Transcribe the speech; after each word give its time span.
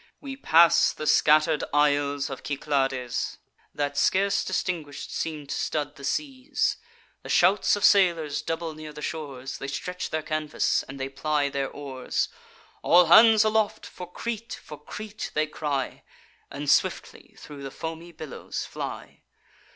We 0.19 0.35
pass 0.35 0.93
the 0.93 1.05
scatter'd 1.05 1.63
isles 1.71 2.31
of 2.31 2.41
Cyclades, 2.43 3.37
That, 3.71 3.95
scarce 3.95 4.43
distinguish'd, 4.43 5.11
seem 5.11 5.45
to 5.45 5.53
stud 5.53 5.95
the 5.95 6.03
seas. 6.03 6.77
The 7.21 7.29
shouts 7.29 7.75
of 7.75 7.83
sailors 7.85 8.41
double 8.41 8.73
near 8.73 8.93
the 8.93 9.03
shores; 9.03 9.59
They 9.59 9.67
stretch 9.67 10.09
their 10.09 10.23
canvas, 10.23 10.81
and 10.81 10.99
they 10.99 11.07
ply 11.07 11.49
their 11.49 11.69
oars. 11.69 12.29
'All 12.81 13.05
hands 13.05 13.43
aloft! 13.43 13.85
for 13.85 14.11
Crete! 14.11 14.59
for 14.63 14.83
Crete!' 14.83 15.29
they 15.35 15.45
cry, 15.45 16.01
And 16.49 16.67
swiftly 16.67 17.35
thro' 17.37 17.57
the 17.61 17.69
foamy 17.69 18.11
billows 18.11 18.65
fly. 18.65 19.21